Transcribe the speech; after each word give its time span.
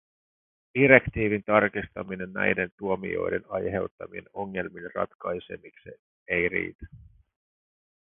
Direktiivin 0.79 1.43
tarkistaminen 1.43 2.33
näiden 2.33 2.71
tuomioiden 2.77 3.43
aiheuttamien 3.49 4.25
ongelmien 4.33 4.89
ratkaisemiseksi 4.95 5.89
ei 6.27 6.49
riitä. 6.49 6.87